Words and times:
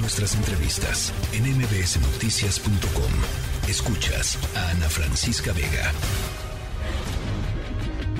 Nuestras 0.00 0.36
entrevistas 0.36 1.12
en 1.34 1.42
mbsnoticias.com. 1.42 3.12
Escuchas 3.68 4.38
a 4.56 4.70
Ana 4.70 4.88
Francisca 4.88 5.52
Vega. 5.52 5.90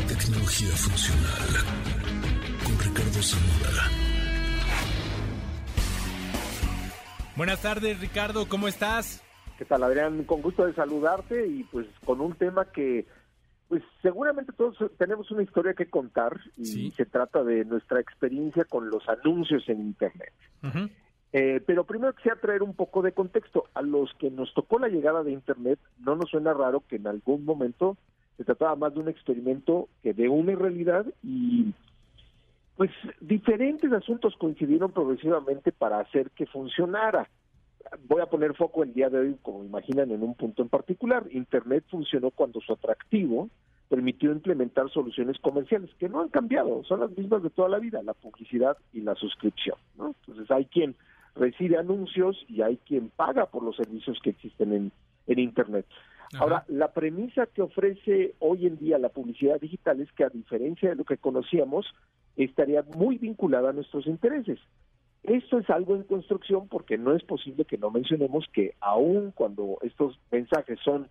Tecnología 0.09 0.75
funcional 0.75 1.49
con 2.65 2.79
Ricardo 2.81 3.23
Zamora. 3.23 3.85
Buenas 7.37 7.63
tardes, 7.63 8.01
Ricardo, 8.01 8.49
¿cómo 8.49 8.67
estás? 8.67 9.23
¿Qué 9.57 9.65
tal, 9.65 9.85
Adrián? 9.85 10.25
Con 10.25 10.43
gusto 10.43 10.67
de 10.67 10.75
saludarte 10.75 11.47
y 11.47 11.63
pues 11.63 11.87
con 12.05 12.21
un 12.21 12.35
tema 12.35 12.65
que 12.73 13.07
pues 13.69 13.85
seguramente 14.03 14.53
todos 14.53 14.77
tenemos 14.99 15.31
una 15.31 15.45
historia 15.45 15.75
que 15.75 15.89
contar 15.89 16.41
y 16.57 16.91
se 16.91 17.07
trata 17.07 17.45
de 17.45 17.65
nuestra 17.65 18.01
experiencia 18.01 18.65
con 18.65 18.91
los 18.91 19.09
anuncios 19.09 19.69
en 19.69 19.81
Internet. 19.81 20.33
Eh, 21.33 21.61
pero 21.67 21.85
primero 21.85 22.15
quisiera 22.15 22.41
traer 22.41 22.63
un 22.63 22.75
poco 22.75 23.03
de 23.03 23.13
contexto. 23.13 23.65
A 23.75 23.83
los 23.83 24.13
que 24.15 24.31
nos 24.31 24.53
tocó 24.55 24.79
la 24.79 24.89
llegada 24.89 25.23
de 25.23 25.33
Internet, 25.33 25.79
no 25.99 26.17
nos 26.17 26.31
suena 26.31 26.55
raro 26.55 26.83
que 26.89 26.97
en 26.97 27.07
algún 27.07 27.45
momento 27.45 27.97
se 28.37 28.45
trataba 28.45 28.77
más 28.77 28.95
de 28.95 29.01
un 29.01 29.09
experimento 29.09 29.89
que 30.03 30.15
de 30.15 30.29
una 30.29 30.55
realidad 30.55 31.05
y 31.23 31.75
pues 32.77 32.93
diferentes 33.21 33.93
asuntos 33.93 34.37
coincidieron 34.37 34.93
progresivamente 34.93 35.73
para 35.73 35.99
hacer 35.99 36.31
que 36.31 36.47
funcionara. 36.47 37.29
Voy 38.07 38.23
a 38.23 38.27
poner 38.27 38.55
foco 38.55 38.85
el 38.85 38.95
día 38.95 39.11
de 39.11 39.19
hoy, 39.19 39.37
como 39.43 39.65
imaginan, 39.65 40.13
en 40.13 40.23
un 40.23 40.35
punto 40.35 40.63
en 40.63 40.69
particular. 40.69 41.27
Internet 41.33 41.85
funcionó 41.91 42.31
cuando 42.31 42.61
su 42.61 42.73
atractivo 42.73 43.49
permitió 43.89 44.31
implementar 44.31 44.89
soluciones 44.91 45.39
comerciales 45.41 45.91
que 45.99 46.09
no 46.09 46.21
han 46.21 46.29
cambiado, 46.29 46.85
son 46.85 47.01
las 47.01 47.11
mismas 47.17 47.43
de 47.43 47.51
toda 47.51 47.69
la 47.69 47.79
vida, 47.79 48.03
la 48.03 48.15
publicidad 48.15 48.77
y 48.93 49.01
la 49.01 49.15
suscripción. 49.15 49.77
Entonces 49.99 50.51
hay 50.51 50.67
quien 50.67 50.95
recibe 51.39 51.79
anuncios 51.79 52.45
y 52.49 52.63
hay 52.63 52.79
quien 52.79 53.11
paga 53.11 53.47
por 53.47 53.63
los 53.63 53.77
servicios 53.77 54.19
que 54.23 54.31
existen 54.31 54.73
en, 54.73 54.93
en 55.27 55.39
Internet. 55.39 55.87
Ahora, 56.39 56.65
la 56.69 56.93
premisa 56.93 57.47
que 57.47 57.63
ofrece 57.63 58.35
hoy 58.41 58.67
en 58.67 58.77
día 58.77 58.99
la 58.99 59.09
publicidad 59.09 59.59
digital 59.59 60.01
es 60.01 60.13
que 60.13 60.25
a 60.25 60.29
diferencia 60.29 60.91
de 60.91 60.97
lo 60.97 61.05
que 61.05 61.17
conocíamos, 61.17 61.87
estaría 62.37 62.83
muy 62.83 63.17
vinculada 63.19 63.71
a 63.71 63.73
nuestros 63.73 64.07
intereses. 64.07 64.59
Esto 65.23 65.59
es 65.59 65.69
algo 65.71 65.97
en 65.97 66.05
construcción 66.05 66.69
porque 66.69 66.97
no 66.99 67.15
es 67.15 67.23
posible 67.25 67.65
que 67.65 67.79
no 67.79 67.91
mencionemos 67.91 68.47
que 68.53 68.75
aun 68.81 69.33
cuando 69.33 69.79
estos 69.83 70.19
mensajes 70.31 70.79
son 70.85 71.09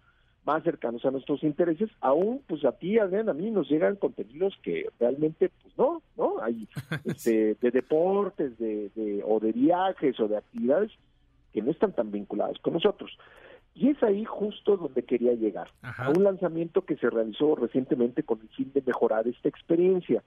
más 0.47 0.63
cercanos 0.63 1.03
a 1.05 1.11
nuestros 1.11 1.43
intereses, 1.43 1.89
aún 1.99 2.41
pues 2.47 2.63
a 2.63 2.71
ti, 2.71 2.97
Adrián, 2.97 3.27
a 3.27 3.33
mí 3.33 3.51
nos 3.51 3.69
llegan 3.69 3.97
contenidos 3.97 4.57
que 4.63 4.89
realmente 4.97 5.51
pues 5.61 5.77
no, 5.77 6.01
¿no? 6.15 6.41
Hay 6.41 6.69
este, 7.03 7.55
de 7.55 7.71
deportes, 7.71 8.57
de, 8.57 8.89
de, 8.95 9.21
o 9.27 9.41
de 9.41 9.51
viajes 9.51 10.17
o 10.21 10.29
de 10.29 10.37
actividades 10.37 10.89
que 11.53 11.61
no 11.61 11.71
están 11.71 11.91
tan 11.91 12.11
vinculadas 12.11 12.57
con 12.59 12.73
nosotros. 12.73 13.11
Y 13.75 13.89
es 13.89 14.01
ahí 14.01 14.23
justo 14.23 14.77
donde 14.77 15.03
quería 15.03 15.33
llegar, 15.33 15.67
a 15.81 16.09
un 16.09 16.23
lanzamiento 16.23 16.85
que 16.85 16.95
se 16.95 17.09
realizó 17.09 17.55
recientemente 17.55 18.23
con 18.23 18.39
el 18.39 18.47
fin 18.49 18.71
de 18.73 18.81
mejorar 18.81 19.27
esta 19.27 19.49
experiencia. 19.49 20.23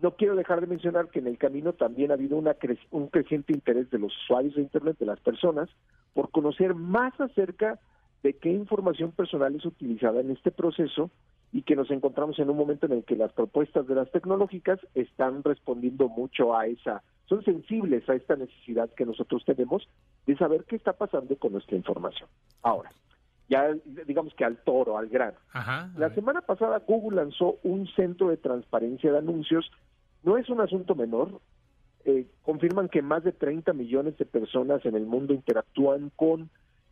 No 0.00 0.12
quiero 0.12 0.36
dejar 0.36 0.60
de 0.60 0.68
mencionar 0.68 1.08
que 1.08 1.18
en 1.18 1.26
el 1.26 1.38
camino 1.38 1.72
también 1.72 2.12
ha 2.12 2.14
habido 2.14 2.36
una 2.38 2.56
un 2.90 3.08
creciente 3.08 3.52
interés 3.52 3.90
de 3.90 3.98
los 3.98 4.16
usuarios 4.22 4.54
de 4.54 4.62
Internet, 4.62 4.96
de 4.98 5.06
las 5.06 5.20
personas, 5.20 5.68
por 6.14 6.30
conocer 6.30 6.74
más 6.74 7.20
acerca 7.20 7.80
de 8.22 8.34
qué 8.34 8.50
información 8.50 9.12
personal 9.12 9.54
es 9.54 9.64
utilizada 9.64 10.20
en 10.20 10.30
este 10.30 10.50
proceso 10.50 11.10
y 11.52 11.62
que 11.62 11.76
nos 11.76 11.90
encontramos 11.90 12.38
en 12.38 12.50
un 12.50 12.56
momento 12.56 12.86
en 12.86 12.92
el 12.92 13.04
que 13.04 13.16
las 13.16 13.32
propuestas 13.32 13.86
de 13.86 13.94
las 13.94 14.10
tecnológicas 14.10 14.78
están 14.94 15.42
respondiendo 15.42 16.08
mucho 16.08 16.56
a 16.56 16.66
esa, 16.66 17.02
son 17.28 17.44
sensibles 17.44 18.08
a 18.08 18.14
esta 18.14 18.36
necesidad 18.36 18.90
que 18.90 19.06
nosotros 19.06 19.44
tenemos 19.44 19.88
de 20.26 20.36
saber 20.36 20.64
qué 20.64 20.76
está 20.76 20.92
pasando 20.92 21.36
con 21.36 21.52
nuestra 21.52 21.76
información. 21.76 22.28
Ahora, 22.62 22.90
ya 23.48 23.74
digamos 24.06 24.32
que 24.34 24.44
al 24.44 24.58
toro, 24.58 24.96
al 24.96 25.08
grano. 25.08 25.38
la 25.96 26.14
semana 26.14 26.40
pasada 26.40 26.82
Google 26.86 27.16
lanzó 27.16 27.58
un 27.64 27.88
centro 27.88 28.28
de 28.28 28.36
transparencia 28.36 29.10
de 29.10 29.18
anuncios. 29.18 29.70
No 30.22 30.38
es 30.38 30.48
un 30.48 30.60
asunto 30.60 30.94
menor. 30.94 31.40
Eh, 32.04 32.26
confirman 32.42 32.88
que 32.88 33.02
más 33.02 33.24
de 33.24 33.32
30 33.32 33.72
millones 33.72 34.16
de 34.18 34.24
personas 34.24 34.84
en 34.86 34.94
el 34.94 35.04
mundo 35.04 35.34
interactúan 35.34 36.10
con 36.16 36.48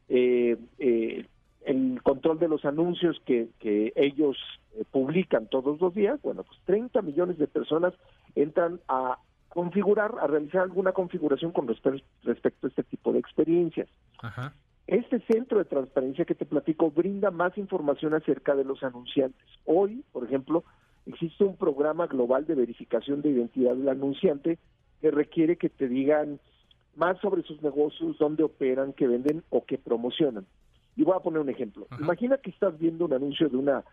el 0.08 2.02
control 2.02 2.38
de 2.38 2.48
los 2.48 2.64
anuncios 2.64 3.20
que, 3.26 3.48
que 3.58 3.92
ellos 3.94 4.36
eh, 4.78 4.84
publican 4.90 5.46
todos 5.48 5.80
los 5.80 5.94
días, 5.94 6.20
bueno, 6.22 6.42
pues 6.44 6.58
30 6.64 7.02
millones 7.02 7.38
de 7.38 7.46
personas 7.46 7.92
entran 8.34 8.80
a 8.88 9.18
configurar, 9.48 10.14
a 10.20 10.26
realizar 10.26 10.62
alguna 10.62 10.92
configuración 10.92 11.52
con 11.52 11.66
respecto 11.66 12.66
a 12.66 12.68
este 12.68 12.82
tipo 12.84 13.12
de 13.12 13.18
experiencias. 13.18 13.88
Este 14.86 15.20
centro 15.20 15.58
de 15.58 15.64
transparencia 15.64 16.24
que 16.24 16.34
te 16.34 16.46
platico 16.46 16.90
brinda 16.90 17.30
más 17.30 17.56
información 17.58 18.14
acerca 18.14 18.54
de 18.54 18.64
los 18.64 18.82
anunciantes. 18.82 19.46
Hoy, 19.64 20.04
por 20.12 20.24
ejemplo, 20.24 20.64
existe 21.06 21.44
un 21.44 21.56
programa 21.56 22.06
global 22.06 22.46
de 22.46 22.54
verificación 22.54 23.20
de 23.20 23.30
identidad 23.30 23.74
del 23.74 23.88
anunciante 23.88 24.58
que 25.00 25.10
requiere 25.10 25.56
que 25.56 25.68
te 25.68 25.88
digan 25.88 26.40
más 26.98 27.18
sobre 27.20 27.42
sus 27.42 27.62
negocios, 27.62 28.18
dónde 28.18 28.42
operan, 28.42 28.92
qué 28.92 29.06
venden 29.06 29.44
o 29.50 29.64
qué 29.64 29.78
promocionan. 29.78 30.46
Y 30.96 31.04
voy 31.04 31.14
a 31.16 31.20
poner 31.20 31.40
un 31.40 31.48
ejemplo. 31.48 31.86
Imagina 32.00 32.38
que 32.38 32.50
estás 32.50 32.76
viendo 32.76 33.04
un 33.04 33.12
anuncio 33.12 33.48
de 33.48 33.56
una 33.56 33.84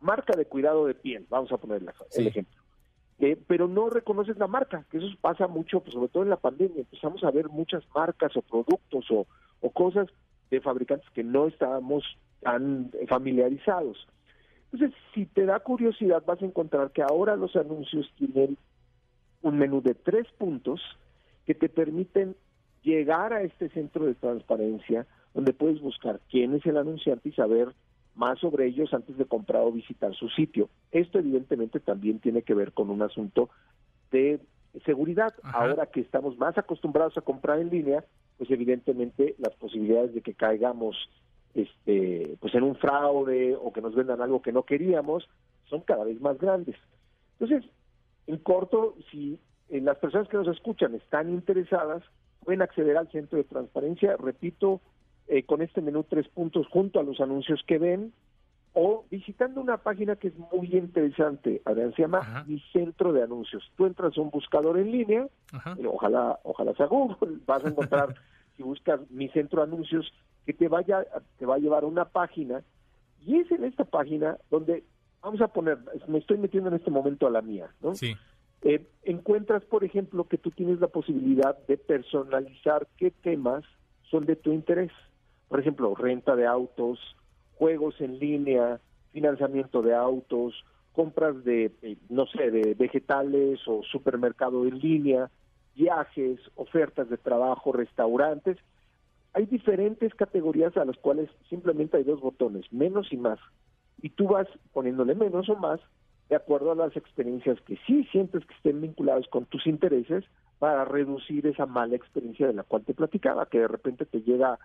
marca 0.00 0.36
de 0.36 0.44
cuidado 0.44 0.86
de 0.86 0.94
piel, 0.94 1.26
vamos 1.30 1.50
a 1.52 1.56
poner 1.56 1.82
el 2.14 2.26
ejemplo. 2.26 2.60
Eh, 3.20 3.40
pero 3.46 3.66
no 3.66 3.88
reconoces 3.88 4.36
la 4.36 4.46
marca, 4.46 4.84
que 4.90 4.98
eso 4.98 5.06
pasa 5.20 5.46
mucho, 5.46 5.80
pues, 5.80 5.94
sobre 5.94 6.08
todo 6.08 6.22
en 6.22 6.30
la 6.30 6.36
pandemia. 6.36 6.80
Empezamos 6.80 7.24
a 7.24 7.30
ver 7.30 7.48
muchas 7.48 7.82
marcas 7.94 8.36
o 8.36 8.42
productos 8.42 9.10
o, 9.10 9.26
o 9.60 9.70
cosas 9.70 10.08
de 10.50 10.60
fabricantes 10.60 11.08
que 11.10 11.24
no 11.24 11.46
estábamos 11.46 12.04
tan 12.40 12.90
familiarizados. 13.08 14.06
Entonces, 14.70 14.94
si 15.14 15.24
te 15.24 15.46
da 15.46 15.60
curiosidad, 15.60 16.22
vas 16.26 16.42
a 16.42 16.44
encontrar 16.44 16.90
que 16.90 17.02
ahora 17.02 17.36
los 17.36 17.56
anuncios 17.56 18.12
tienen 18.18 18.58
un 19.40 19.58
menú 19.58 19.80
de 19.80 19.94
tres 19.94 20.26
puntos 20.36 20.80
que 21.46 21.54
te 21.54 21.68
permiten 21.68 22.36
llegar 22.82 23.32
a 23.32 23.42
este 23.42 23.68
centro 23.70 24.06
de 24.06 24.14
transparencia 24.14 25.06
donde 25.32 25.52
puedes 25.52 25.80
buscar 25.80 26.20
quién 26.30 26.54
es 26.54 26.64
el 26.66 26.76
anunciante 26.76 27.28
y 27.28 27.32
saber 27.32 27.74
más 28.14 28.38
sobre 28.38 28.66
ellos 28.66 28.94
antes 28.94 29.16
de 29.16 29.24
comprar 29.24 29.62
o 29.62 29.72
visitar 29.72 30.14
su 30.14 30.28
sitio. 30.28 30.68
Esto 30.92 31.18
evidentemente 31.18 31.80
también 31.80 32.20
tiene 32.20 32.42
que 32.42 32.54
ver 32.54 32.72
con 32.72 32.90
un 32.90 33.02
asunto 33.02 33.50
de 34.12 34.40
seguridad. 34.84 35.34
Ahora 35.42 35.86
que 35.86 36.00
estamos 36.00 36.38
más 36.38 36.56
acostumbrados 36.56 37.16
a 37.18 37.22
comprar 37.22 37.58
en 37.58 37.70
línea, 37.70 38.04
pues 38.38 38.50
evidentemente 38.50 39.34
las 39.38 39.54
posibilidades 39.54 40.14
de 40.14 40.20
que 40.20 40.34
caigamos 40.34 40.96
este 41.54 42.36
pues 42.40 42.54
en 42.54 42.64
un 42.64 42.74
fraude 42.76 43.56
o 43.56 43.72
que 43.72 43.80
nos 43.80 43.94
vendan 43.94 44.20
algo 44.20 44.42
que 44.42 44.52
no 44.52 44.64
queríamos 44.64 45.28
son 45.66 45.80
cada 45.82 46.04
vez 46.04 46.20
más 46.20 46.38
grandes. 46.38 46.76
Entonces, 47.38 47.68
en 48.26 48.38
corto, 48.38 48.96
si 49.10 49.38
las 49.80 49.98
personas 49.98 50.28
que 50.28 50.36
nos 50.36 50.48
escuchan 50.48 50.94
están 50.94 51.30
interesadas, 51.30 52.02
pueden 52.44 52.62
acceder 52.62 52.96
al 52.96 53.10
centro 53.10 53.38
de 53.38 53.44
transparencia, 53.44 54.16
repito, 54.16 54.80
eh, 55.26 55.44
con 55.44 55.62
este 55.62 55.80
menú 55.80 56.04
tres 56.04 56.28
puntos 56.28 56.66
junto 56.68 57.00
a 57.00 57.02
los 57.02 57.20
anuncios 57.20 57.62
que 57.66 57.78
ven, 57.78 58.12
o 58.74 59.04
visitando 59.10 59.60
una 59.60 59.78
página 59.78 60.16
que 60.16 60.28
es 60.28 60.34
muy 60.52 60.68
interesante, 60.72 61.62
Adrián, 61.64 61.94
se 61.94 62.02
llama 62.02 62.44
Mi 62.46 62.60
Centro 62.72 63.12
de 63.12 63.22
Anuncios. 63.22 63.70
Tú 63.76 63.86
entras 63.86 64.18
a 64.18 64.20
un 64.20 64.30
buscador 64.30 64.78
en 64.78 64.90
línea, 64.90 65.28
eh, 65.78 65.86
ojalá, 65.86 66.38
ojalá 66.42 66.74
sea 66.74 66.86
Google, 66.86 67.38
vas 67.46 67.64
a 67.64 67.68
encontrar, 67.68 68.14
si 68.56 68.62
buscas 68.62 69.00
Mi 69.10 69.28
Centro 69.28 69.64
de 69.64 69.72
Anuncios, 69.72 70.12
que 70.44 70.52
te 70.52 70.68
vaya, 70.68 71.06
te 71.38 71.46
va 71.46 71.54
a 71.54 71.58
llevar 71.58 71.84
a 71.84 71.86
una 71.86 72.04
página, 72.04 72.62
y 73.24 73.38
es 73.38 73.50
en 73.50 73.64
esta 73.64 73.84
página 73.84 74.36
donde, 74.50 74.84
vamos 75.22 75.40
a 75.40 75.48
poner, 75.48 75.78
me 76.08 76.18
estoy 76.18 76.36
metiendo 76.36 76.68
en 76.68 76.76
este 76.76 76.90
momento 76.90 77.26
a 77.26 77.30
la 77.30 77.40
mía, 77.40 77.70
¿no? 77.80 77.94
Sí. 77.94 78.14
Eh, 78.64 78.82
encuentras, 79.02 79.62
por 79.64 79.84
ejemplo, 79.84 80.24
que 80.24 80.38
tú 80.38 80.50
tienes 80.50 80.80
la 80.80 80.88
posibilidad 80.88 81.56
de 81.66 81.76
personalizar 81.76 82.88
qué 82.96 83.10
temas 83.10 83.62
son 84.10 84.24
de 84.24 84.36
tu 84.36 84.52
interés. 84.52 84.90
Por 85.48 85.60
ejemplo, 85.60 85.94
renta 85.94 86.34
de 86.34 86.46
autos, 86.46 86.98
juegos 87.56 88.00
en 88.00 88.18
línea, 88.18 88.80
financiamiento 89.12 89.82
de 89.82 89.94
autos, 89.94 90.64
compras 90.92 91.44
de, 91.44 91.72
eh, 91.82 91.98
no 92.08 92.24
sé, 92.26 92.50
de 92.50 92.72
vegetales 92.74 93.60
o 93.66 93.82
supermercado 93.82 94.66
en 94.66 94.78
línea, 94.78 95.30
viajes, 95.74 96.40
ofertas 96.54 97.10
de 97.10 97.18
trabajo, 97.18 97.70
restaurantes. 97.70 98.56
Hay 99.34 99.44
diferentes 99.44 100.14
categorías 100.14 100.74
a 100.78 100.86
las 100.86 100.96
cuales 100.96 101.28
simplemente 101.50 101.98
hay 101.98 102.04
dos 102.04 102.20
botones, 102.20 102.72
menos 102.72 103.12
y 103.12 103.18
más. 103.18 103.38
Y 104.00 104.08
tú 104.08 104.28
vas 104.28 104.48
poniéndole 104.72 105.14
menos 105.14 105.50
o 105.50 105.56
más 105.56 105.80
de 106.28 106.36
acuerdo 106.36 106.72
a 106.72 106.76
las 106.76 106.96
experiencias 106.96 107.60
que 107.62 107.78
sí 107.86 108.04
sientes 108.10 108.44
que 108.46 108.54
estén 108.54 108.80
vinculadas 108.80 109.26
con 109.28 109.46
tus 109.46 109.66
intereses 109.66 110.24
para 110.58 110.84
reducir 110.84 111.46
esa 111.46 111.66
mala 111.66 111.96
experiencia 111.96 112.46
de 112.46 112.54
la 112.54 112.62
cual 112.62 112.84
te 112.84 112.94
platicaba, 112.94 113.46
que 113.46 113.60
de 113.60 113.68
repente 113.68 114.06
te 114.06 114.22
llega, 114.22 114.58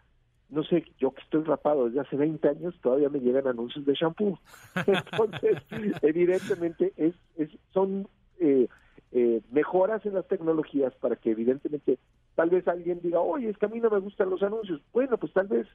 no 0.49 0.63
sé, 0.63 0.85
yo 0.97 1.11
que 1.11 1.21
estoy 1.21 1.43
rapado 1.43 1.85
desde 1.85 2.01
hace 2.01 2.15
20 2.15 2.47
años, 2.47 2.75
todavía 2.81 3.09
me 3.09 3.19
llegan 3.19 3.47
anuncios 3.47 3.85
de 3.85 3.93
shampoo. 3.93 4.39
Entonces, 4.87 5.57
evidentemente, 6.01 6.93
es, 6.95 7.15
es 7.35 7.49
son 7.73 8.07
eh, 8.39 8.67
eh, 9.11 9.41
mejoras 9.51 10.05
en 10.05 10.13
las 10.13 10.27
tecnologías 10.27 10.93
para 10.95 11.15
que 11.15 11.31
evidentemente 11.31 11.97
tal 12.35 12.51
vez 12.51 12.67
alguien 12.67 13.01
diga, 13.01 13.19
oye, 13.19 13.49
es 13.49 13.57
que 13.57 13.65
a 13.65 13.69
mí 13.69 13.79
no 13.79 13.89
me 13.89 13.99
gustan 13.99 14.29
los 14.29 14.41
anuncios. 14.43 14.81
Bueno, 14.93 15.17
pues 15.17 15.33
tal 15.33 15.47
vez 15.47 15.67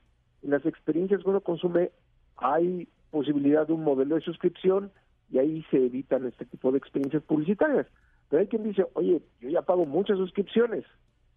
en 0.43 0.51
las 0.51 0.65
experiencias 0.65 1.23
que 1.23 1.29
uno 1.29 1.41
consume 1.41 1.91
hay 2.37 2.89
posibilidad 3.11 3.67
de 3.67 3.73
un 3.73 3.85
modelo 3.85 4.15
de 4.15 4.23
suscripción 4.23 4.91
y 5.31 5.39
ahí 5.39 5.65
se 5.71 5.85
evitan 5.85 6.27
este 6.27 6.45
tipo 6.45 6.71
de 6.73 6.79
experiencias 6.79 7.23
publicitarias. 7.23 7.87
Pero 8.29 8.41
hay 8.41 8.47
quien 8.49 8.65
dice, 8.65 8.87
oye, 8.95 9.23
yo 9.41 9.49
ya 9.49 9.63
pago 9.63 9.87
muchas 9.87 10.19
suscripciones, 10.19 10.85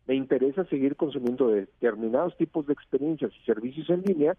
me 0.07 0.16
interesa 0.16 0.63
seguir 0.66 0.95
consumiendo 0.95 1.50
determinados 1.50 2.36
tipos 2.38 2.66
de 2.66 2.74
experiencias 2.74 3.31
y 3.36 3.45
servicios 3.45 3.89
en 3.89 4.04
línea 4.04 4.38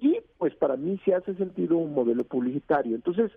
y 0.00 0.20
pues 0.38 0.54
para 0.54 0.76
mí 0.76 1.00
sí 1.04 1.12
hace 1.12 1.34
sentido 1.34 1.76
un 1.76 1.92
modelo 1.92 2.22
publicitario. 2.24 2.94
Entonces, 2.94 3.32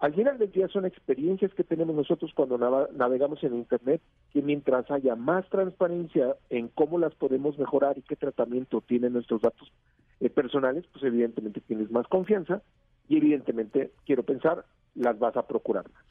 al 0.00 0.14
final 0.14 0.36
del 0.36 0.50
día 0.50 0.66
son 0.66 0.84
experiencias 0.84 1.54
que 1.54 1.62
tenemos 1.62 1.94
nosotros 1.94 2.32
cuando 2.34 2.58
navegamos 2.58 3.42
en 3.44 3.54
Internet, 3.54 4.00
que 4.32 4.42
mientras 4.42 4.90
haya 4.90 5.14
más 5.14 5.48
transparencia 5.48 6.34
en 6.50 6.66
cómo 6.66 6.98
las 6.98 7.14
podemos 7.14 7.56
mejorar 7.56 7.96
y 7.96 8.02
qué 8.02 8.16
tratamiento 8.16 8.80
tienen 8.80 9.12
nuestros 9.12 9.42
datos 9.42 9.72
eh, 10.18 10.28
personales, 10.28 10.84
pues 10.92 11.04
evidentemente 11.04 11.60
tienes 11.60 11.88
más 11.92 12.08
confianza 12.08 12.62
y 13.08 13.18
evidentemente, 13.18 13.92
quiero 14.04 14.24
pensar, 14.24 14.64
las 14.94 15.18
vas 15.18 15.36
a 15.36 15.46
procurar 15.46 15.90
más. 15.92 16.02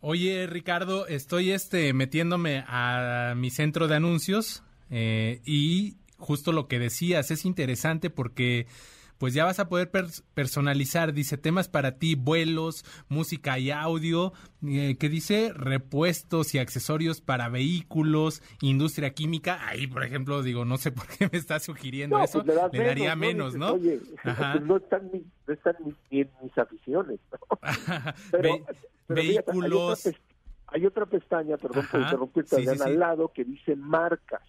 Oye, 0.00 0.46
Ricardo, 0.46 1.06
estoy 1.06 1.52
este 1.52 1.92
metiéndome 1.92 2.64
a 2.66 3.34
mi 3.36 3.50
centro 3.50 3.88
de 3.88 3.96
anuncios 3.96 4.62
eh, 4.90 5.40
y 5.44 5.96
justo 6.18 6.52
lo 6.52 6.68
que 6.68 6.78
decías 6.78 7.30
es 7.30 7.44
interesante 7.44 8.10
porque 8.10 8.66
pues 9.18 9.34
ya 9.34 9.44
vas 9.44 9.58
a 9.60 9.68
poder 9.68 9.90
personalizar, 10.34 11.12
dice, 11.12 11.38
temas 11.38 11.68
para 11.68 11.98
ti, 11.98 12.14
vuelos, 12.14 12.84
música 13.08 13.58
y 13.58 13.70
audio, 13.70 14.32
eh, 14.66 14.96
que 14.98 15.08
dice 15.08 15.52
repuestos 15.54 16.54
y 16.54 16.58
accesorios 16.58 17.20
para 17.20 17.48
vehículos, 17.48 18.42
industria 18.60 19.10
química. 19.10 19.66
Ahí, 19.66 19.86
por 19.86 20.04
ejemplo, 20.04 20.42
digo, 20.42 20.64
no 20.64 20.76
sé 20.76 20.92
por 20.92 21.06
qué 21.06 21.28
me 21.30 21.38
está 21.38 21.58
sugiriendo 21.60 22.18
eso, 22.22 22.44
pues 22.44 22.58
me, 22.72 22.84
daría 22.84 23.16
menos, 23.16 23.54
¿no? 23.54 23.74
Oye, 23.74 24.00
no 24.62 24.76
están, 24.76 25.10
ni, 25.12 25.24
no 25.46 25.54
están 25.54 25.76
ni, 25.84 26.20
en 26.20 26.30
mis 26.42 26.56
aficiones. 26.58 27.20
pero, 28.30 28.58
vehículos. 29.08 30.10
Hay 30.68 30.84
otra, 30.84 31.06
pestaña, 31.06 31.56
perdón 31.56 31.86
por 31.90 32.00
interrumpirte, 32.00 32.56
sí, 32.56 32.82
al 32.82 32.98
lado 32.98 33.32
que 33.32 33.44
dice 33.44 33.76
marcas. 33.76 34.42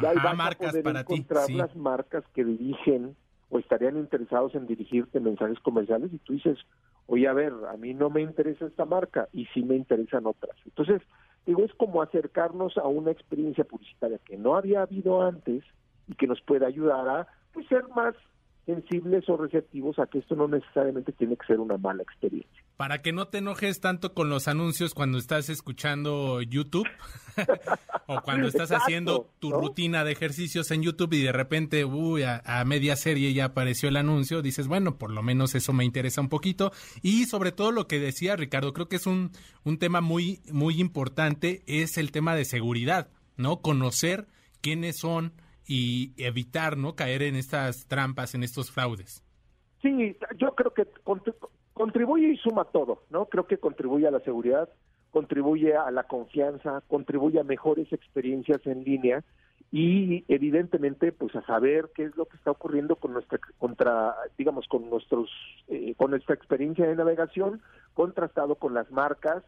Y 0.00 0.06
ahí 0.06 0.16
vas 0.16 0.36
marcas 0.36 0.68
a 0.68 0.70
poder 0.70 0.84
para 0.84 1.00
encontrar 1.00 1.46
ti, 1.46 1.54
las 1.54 1.74
marcas 1.74 2.24
que 2.32 2.44
dirigen 2.44 3.16
o 3.50 3.58
estarían 3.58 3.96
interesados 3.96 4.54
en 4.54 4.66
dirigirte 4.66 5.20
mensajes 5.20 5.58
comerciales 5.60 6.12
y 6.12 6.18
tú 6.18 6.32
dices, 6.32 6.58
oye, 7.06 7.26
a 7.28 7.32
ver, 7.32 7.52
a 7.68 7.76
mí 7.76 7.92
no 7.94 8.08
me 8.08 8.22
interesa 8.22 8.66
esta 8.66 8.84
marca 8.84 9.28
y 9.32 9.46
sí 9.46 9.62
me 9.62 9.76
interesan 9.76 10.26
otras. 10.26 10.56
Entonces, 10.64 11.02
digo, 11.46 11.64
es 11.64 11.74
como 11.74 12.02
acercarnos 12.02 12.78
a 12.78 12.86
una 12.86 13.10
experiencia 13.10 13.64
publicitaria 13.64 14.18
que 14.18 14.36
no 14.36 14.56
había 14.56 14.82
habido 14.82 15.22
antes 15.22 15.64
y 16.06 16.14
que 16.14 16.26
nos 16.26 16.40
puede 16.40 16.64
ayudar 16.66 17.08
a 17.08 17.26
pues, 17.52 17.66
ser 17.66 17.84
más 17.88 18.14
sensibles 18.74 19.28
o 19.28 19.36
receptivos 19.36 19.98
a 19.98 20.06
que 20.06 20.18
esto 20.18 20.36
no 20.36 20.48
necesariamente 20.48 21.12
tiene 21.12 21.36
que 21.36 21.46
ser 21.46 21.60
una 21.60 21.76
mala 21.76 22.02
experiencia. 22.02 22.62
Para 22.76 23.02
que 23.02 23.12
no 23.12 23.28
te 23.28 23.38
enojes 23.38 23.80
tanto 23.80 24.14
con 24.14 24.30
los 24.30 24.48
anuncios 24.48 24.94
cuando 24.94 25.18
estás 25.18 25.48
escuchando 25.48 26.40
YouTube 26.40 26.88
o 28.06 28.20
cuando 28.22 28.48
estás 28.48 28.70
haciendo 28.70 29.30
tu 29.38 29.50
rutina 29.50 30.04
de 30.04 30.12
ejercicios 30.12 30.70
en 30.70 30.82
YouTube 30.82 31.12
y 31.14 31.22
de 31.22 31.32
repente, 31.32 31.84
uy, 31.84 32.22
a, 32.22 32.64
media 32.64 32.96
serie 32.96 33.32
ya 33.34 33.46
apareció 33.46 33.88
el 33.88 33.96
anuncio, 33.96 34.42
dices, 34.42 34.68
bueno, 34.68 34.96
por 34.96 35.10
lo 35.10 35.22
menos 35.22 35.54
eso 35.54 35.72
me 35.72 35.84
interesa 35.84 36.20
un 36.20 36.28
poquito. 36.28 36.72
Y 37.02 37.26
sobre 37.26 37.52
todo 37.52 37.72
lo 37.72 37.86
que 37.86 37.98
decía 37.98 38.36
Ricardo, 38.36 38.72
creo 38.72 38.88
que 38.88 38.96
es 38.96 39.06
un, 39.06 39.32
un 39.64 39.78
tema 39.78 40.00
muy, 40.00 40.40
muy 40.50 40.80
importante, 40.80 41.62
es 41.66 41.98
el 41.98 42.12
tema 42.12 42.34
de 42.34 42.44
seguridad, 42.44 43.08
¿no? 43.36 43.60
Conocer 43.60 44.26
quiénes 44.60 44.98
son 44.98 45.32
y 45.70 46.14
evitar 46.16 46.76
no 46.76 46.96
caer 46.96 47.22
en 47.22 47.36
estas 47.36 47.86
trampas, 47.86 48.34
en 48.34 48.42
estos 48.42 48.72
fraudes. 48.72 49.22
Sí, 49.80 50.16
yo 50.36 50.56
creo 50.56 50.74
que 50.74 50.84
contribuye 51.74 52.28
y 52.28 52.36
suma 52.38 52.64
todo, 52.64 53.04
¿no? 53.08 53.26
Creo 53.26 53.46
que 53.46 53.58
contribuye 53.58 54.08
a 54.08 54.10
la 54.10 54.18
seguridad, 54.18 54.68
contribuye 55.12 55.76
a 55.76 55.88
la 55.92 56.02
confianza, 56.02 56.82
contribuye 56.88 57.38
a 57.38 57.44
mejores 57.44 57.92
experiencias 57.92 58.66
en 58.66 58.82
línea 58.82 59.22
y 59.70 60.24
evidentemente 60.26 61.12
pues 61.12 61.36
a 61.36 61.46
saber 61.46 61.92
qué 61.94 62.02
es 62.02 62.16
lo 62.16 62.26
que 62.26 62.36
está 62.36 62.50
ocurriendo 62.50 62.96
con 62.96 63.12
nuestra 63.12 63.38
contra 63.58 64.16
digamos 64.36 64.66
con 64.66 64.90
nuestros 64.90 65.30
eh, 65.68 65.94
con 65.96 66.10
nuestra 66.10 66.34
experiencia 66.34 66.84
de 66.88 66.96
navegación 66.96 67.62
contrastado 67.94 68.56
con 68.56 68.74
las 68.74 68.90
marcas 68.90 69.44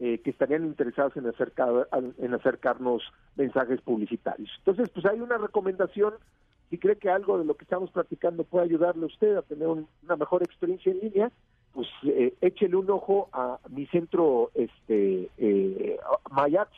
eh, 0.00 0.18
que 0.18 0.30
estarían 0.30 0.64
interesados 0.64 1.16
en, 1.16 1.26
acercar, 1.26 1.88
en 2.18 2.34
acercarnos 2.34 3.02
mensajes 3.36 3.80
publicitarios. 3.80 4.50
Entonces, 4.58 4.90
pues 4.90 5.06
hay 5.06 5.20
una 5.20 5.38
recomendación, 5.38 6.14
si 6.70 6.78
cree 6.78 6.96
que 6.96 7.10
algo 7.10 7.38
de 7.38 7.44
lo 7.44 7.56
que 7.56 7.64
estamos 7.64 7.90
platicando 7.90 8.44
puede 8.44 8.66
ayudarle 8.66 9.04
a 9.04 9.06
usted 9.06 9.36
a 9.36 9.42
tener 9.42 9.68
una 9.68 10.16
mejor 10.16 10.42
experiencia 10.42 10.92
en 10.92 11.00
línea, 11.00 11.32
pues 11.72 11.88
eh, 12.04 12.34
échele 12.40 12.76
un 12.76 12.90
ojo 12.90 13.28
a 13.32 13.58
mi 13.68 13.86
centro, 13.86 14.50
este, 14.54 15.28
eh, 15.38 15.98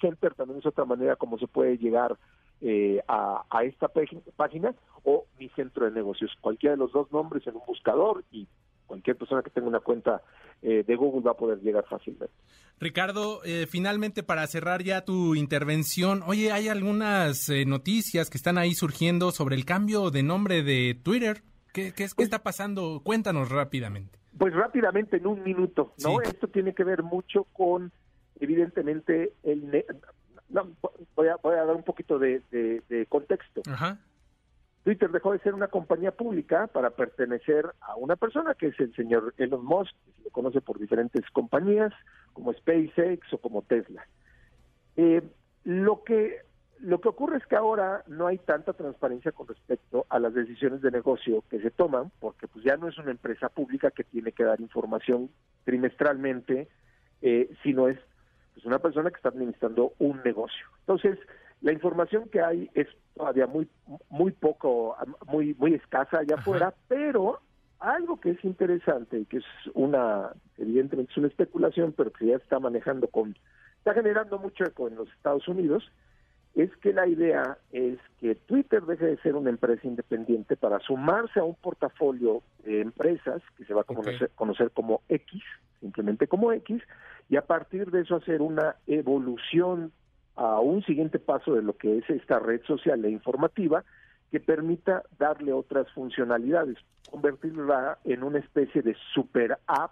Center 0.01 0.35
también 0.35 0.59
es 0.59 0.67
otra 0.67 0.85
manera 0.85 1.17
como 1.17 1.39
se 1.39 1.47
puede 1.47 1.79
llegar 1.79 2.17
eh, 2.61 3.03
a, 3.09 3.45
a, 3.49 3.65
esta 3.65 3.91
página 4.37 4.75
o 5.05 5.25
mi 5.39 5.49
centro 5.51 5.87
de 5.87 5.93
negocios. 5.93 6.31
Cualquiera 6.41 6.75
de 6.75 6.79
los 6.79 6.93
dos 6.93 7.11
nombres 7.13 7.47
en 7.47 7.57
un 7.57 7.63
buscador 7.67 8.25
y 8.31 8.47
cualquier 8.91 9.17
persona 9.17 9.41
que 9.41 9.51
tenga 9.51 9.69
una 9.69 9.79
cuenta 9.79 10.21
eh, 10.63 10.83
de 10.85 10.97
Google 10.97 11.23
va 11.23 11.31
a 11.31 11.37
poder 11.37 11.61
llegar 11.61 11.85
fácilmente. 11.89 12.35
Ricardo, 12.81 13.41
eh, 13.45 13.67
finalmente 13.69 14.25
para 14.25 14.45
cerrar 14.49 14.83
ya 14.83 15.05
tu 15.05 15.37
intervención, 15.37 16.23
oye, 16.27 16.51
hay 16.51 16.69
algunas 16.69 17.49
eh, 17.51 17.65
noticias 17.67 18.31
que 18.31 18.37
están 18.37 18.59
ahí 18.59 18.75
surgiendo 18.75 19.31
sobre 19.31 19.55
el 19.55 19.65
cambio 19.65 20.11
de 20.11 20.25
nombre 20.25 20.65
de 20.65 20.99
Twitter. 21.01 21.43
¿Qué, 21.73 21.93
qué, 21.95 22.03
está 22.03 22.41
pasando? 22.41 23.01
Cuéntanos 23.05 23.49
rápidamente. 23.49 24.19
Pues 24.37 24.53
rápidamente, 24.55 25.19
en 25.19 25.29
un 25.29 25.45
minuto, 25.45 25.95
¿no? 26.03 26.21
Esto 26.21 26.49
tiene 26.49 26.75
que 26.75 26.83
ver 26.83 27.05
mucho 27.05 27.45
con, 27.53 27.93
evidentemente, 28.41 29.35
el... 29.45 29.85
No, 30.49 30.69
voy, 31.15 31.29
a, 31.29 31.37
voy 31.37 31.55
a 31.55 31.65
dar 31.65 31.77
un 31.77 31.85
poquito 31.85 32.19
de, 32.19 32.43
de, 32.51 32.83
de 32.89 33.07
contexto. 33.07 33.63
Ajá. 33.71 34.01
Twitter 34.85 35.11
dejó 35.11 35.33
de 35.33 35.41
ser 35.41 35.55
una 35.55 35.69
compañía 35.69 36.13
pública 36.13 36.67
para 36.67 36.91
pertenecer 36.91 37.67
a 37.81 37.97
una 37.97 38.17
persona 38.17 38.55
que 38.55 38.69
es 38.69 38.81
el 38.81 38.95
señor 38.95 39.35
Elon 39.37 39.65
Musk, 39.65 39.95
que 40.07 40.13
se 40.13 40.23
le 40.25 40.31
conoce 40.31 40.61
por 40.61 40.79
diferentes 40.79 41.29
compañías 41.31 41.93
como 42.33 42.53
SpaceX 42.53 43.33
o 43.33 43.39
como 43.39 43.63
Tesla. 43.63 44.07
Eh, 44.97 45.23
lo 45.65 46.03
que 46.03 46.43
lo 46.81 47.01
que 47.01 47.09
ocurre 47.09 47.37
es 47.37 47.47
que 47.47 47.57
ahora 47.57 48.03
no 48.07 48.27
hay 48.27 48.39
tanta 48.39 48.73
transparencia 48.73 49.33
con 49.33 49.47
respecto 49.47 50.07
a 50.09 50.19
las 50.19 50.33
decisiones 50.33 50.81
de 50.81 50.91
negocio 50.91 51.45
que 51.51 51.61
se 51.61 51.71
toman, 51.71 52.11
porque 52.21 52.49
pues 52.49 52.65
ya 52.65 52.79
no 52.79 52.89
es 52.89 52.97
una 52.97 53.11
empresa 53.11 53.51
pública 53.51 53.91
que 53.91 54.05
tiene 54.05 54.33
que 54.33 54.45
dar 54.45 54.61
información 54.63 55.31
trimestralmente, 55.65 56.69
eh, 57.21 57.51
sino 57.63 57.89
es 57.89 57.99
pues, 58.55 58.65
una 58.65 58.79
persona 58.79 59.11
que 59.11 59.17
está 59.17 59.29
administrando 59.29 59.93
un 59.99 60.23
negocio. 60.25 60.67
Entonces, 60.81 61.19
la 61.61 61.73
información 61.73 62.29
que 62.29 62.41
hay 62.41 62.71
es 62.75 62.87
todavía 63.15 63.47
muy 63.47 63.69
muy 64.09 64.33
poco, 64.33 64.97
muy 65.27 65.55
muy 65.55 65.75
escasa 65.75 66.19
allá 66.19 66.37
afuera, 66.37 66.75
pero 66.89 67.41
algo 67.81 68.21
que 68.21 68.31
es 68.31 68.45
interesante 68.45 69.21
y 69.21 69.25
que 69.25 69.39
es 69.39 69.45
una, 69.75 70.33
evidentemente 70.59 71.13
es 71.13 71.19
una 71.19 71.29
especulación, 71.29 71.93
pero 71.97 72.13
que 72.13 72.27
ya 72.27 72.37
está 72.37 72.61
manejando 72.61 73.09
con, 73.09 73.37
está 73.79 73.95
generando 73.95 74.39
mucho 74.39 74.65
eco 74.65 74.89
en 74.89 74.97
los 74.97 75.09
Estados 75.13 75.49
Unidos, 75.49 75.91
es 76.55 76.71
que 76.79 76.93
la 76.93 77.07
idea 77.07 77.59
es 77.73 77.99
que 78.19 78.35
Twitter 78.35 78.83
deje 78.83 79.07
de 79.07 79.17
ser 79.19 79.35
una 79.35 79.51
empresa 79.51 79.87
independiente 79.87 80.57
para 80.57 80.79
sumarse 80.81 81.41
a 81.41 81.45
un 81.45 81.55
portafolio 81.55 82.43
de 82.65 82.81
empresas 82.81 83.41
que 83.57 83.65
se 83.65 83.73
va 83.73 83.83
a 83.83 83.85
conocer, 83.85 84.31
conocer 84.35 84.71
como 84.73 85.01
X, 85.09 85.43
simplemente 85.81 86.27
como 86.27 86.53
X, 86.53 86.83
y 87.29 87.37
a 87.37 87.47
partir 87.47 87.91
de 87.91 88.03
eso 88.03 88.17
hacer 88.17 88.43
una 88.43 88.77
evolución 88.87 89.93
a 90.41 90.59
un 90.59 90.83
siguiente 90.85 91.19
paso 91.19 91.55
de 91.55 91.61
lo 91.61 91.77
que 91.77 91.99
es 91.99 92.09
esta 92.09 92.39
red 92.39 92.63
social 92.63 93.05
e 93.05 93.11
informativa 93.11 93.85
que 94.31 94.41
permita 94.41 95.03
darle 95.19 95.53
otras 95.53 95.93
funcionalidades, 95.93 96.79
convertirla 97.11 97.99
en 98.05 98.23
una 98.23 98.39
especie 98.39 98.81
de 98.81 98.97
super 99.13 99.59
app, 99.67 99.91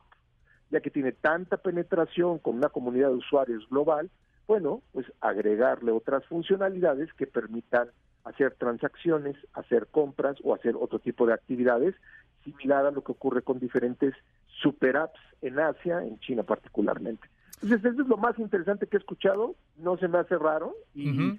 ya 0.71 0.81
que 0.81 0.91
tiene 0.91 1.13
tanta 1.13 1.59
penetración 1.59 2.39
con 2.39 2.57
una 2.57 2.71
comunidad 2.71 3.09
de 3.09 3.17
usuarios 3.17 3.69
global, 3.69 4.09
bueno, 4.47 4.81
pues 4.93 5.05
agregarle 5.21 5.93
otras 5.93 6.25
funcionalidades 6.25 7.13
que 7.13 7.27
permitan 7.27 7.91
hacer 8.25 8.55
transacciones, 8.55 9.37
hacer 9.53 9.89
compras 9.89 10.39
o 10.43 10.55
hacer 10.55 10.77
otro 10.77 10.99
tipo 10.99 11.27
de 11.27 11.35
actividades, 11.35 11.95
similar 12.43 12.87
a 12.87 12.91
lo 12.91 13.05
que 13.05 13.13
ocurre 13.13 13.43
con 13.43 13.59
diferentes 13.59 14.15
super 14.63 14.97
apps 14.97 15.21
en 15.43 15.59
Asia, 15.59 16.03
en 16.03 16.19
China 16.21 16.43
particularmente. 16.43 17.29
Entonces, 17.63 17.93
eso 17.93 18.03
es 18.03 18.09
lo 18.09 18.17
más 18.17 18.39
interesante 18.39 18.87
que 18.87 18.97
he 18.97 19.01
escuchado, 19.01 19.55
no 19.77 19.97
se 19.99 20.09
me 20.09 20.19
hace 20.19 20.37
raro 20.37 20.75
y, 20.95 21.37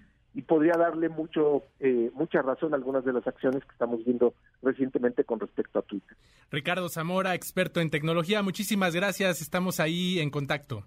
podría 0.48 0.74
darle 0.78 1.10
mucho 1.10 1.64
eh, 1.82 2.10
mucha 2.14 2.42
razón 2.42 2.74
a 2.74 2.78
algunas 2.78 3.04
de 3.04 3.12
las 3.12 3.28
acciones 3.28 3.64
que 3.66 3.72
estamos 3.72 4.04
viendo 4.06 4.34
recientemente 4.64 5.26
con 5.26 5.40
respecto 5.40 5.80
a 5.80 5.82
Twitter. 5.82 6.16
Ricardo 6.50 6.88
Zamora, 6.88 7.36
experto 7.36 7.82
en 7.82 7.90
tecnología, 7.90 8.42
muchísimas 8.42 8.96
gracias, 8.96 9.42
estamos 9.42 9.80
ahí 9.82 10.20
en 10.20 10.30
contacto. 10.30 10.86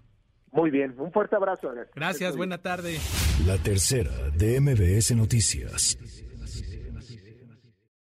Muy 0.51 0.69
bien, 0.69 0.95
un 0.97 1.11
fuerte 1.11 1.35
abrazo. 1.35 1.71
Gracias, 1.95 2.35
buena 2.35 2.59
tarde. 2.59 2.97
La 3.45 3.57
tercera 3.57 4.11
de 4.35 4.59
MBS 4.59 5.15
Noticias. 5.15 5.97